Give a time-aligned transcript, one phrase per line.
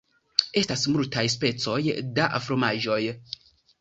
[0.61, 1.77] Estas multaj specoj
[2.21, 3.01] da fromaĝoj.